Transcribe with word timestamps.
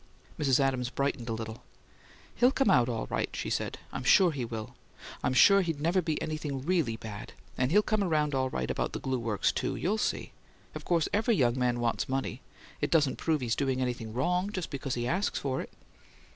Mrs. 0.39 0.59
Adams 0.59 0.89
brightened 0.89 1.29
a 1.29 1.33
little. 1.33 1.61
"He'll 2.33 2.51
come 2.51 2.71
out 2.71 2.89
all 2.89 3.05
right," 3.11 3.29
she 3.35 3.51
said. 3.51 3.77
"I'm 3.93 4.03
sure 4.03 4.31
he 4.31 4.43
will. 4.43 4.73
I'm 5.23 5.35
sure 5.35 5.61
he'd 5.61 5.79
never 5.79 6.01
be 6.01 6.19
anything 6.19 6.63
really 6.65 6.95
bad: 6.95 7.33
and 7.55 7.69
he'll 7.69 7.83
come 7.83 8.03
around 8.03 8.33
all 8.33 8.49
right 8.49 8.71
about 8.71 8.93
the 8.93 8.99
glue 8.99 9.19
works, 9.19 9.51
too; 9.51 9.75
you'll 9.75 9.99
see. 9.99 10.31
Of 10.73 10.85
course 10.85 11.07
every 11.13 11.35
young 11.35 11.59
man 11.59 11.79
wants 11.79 12.09
money 12.09 12.41
it 12.81 12.89
doesn't 12.89 13.17
prove 13.17 13.41
he's 13.41 13.55
doing 13.55 13.79
anything 13.79 14.11
wrong 14.11 14.51
just 14.51 14.71
because 14.71 14.95
he 14.95 15.07
asks 15.07 15.37
you 15.37 15.41
for 15.43 15.61
it." 15.61 15.69